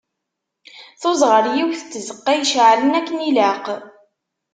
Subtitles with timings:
[1.01, 3.65] Tuz ɣer yiwet n tzeqqa iceɛlen akken ilaq.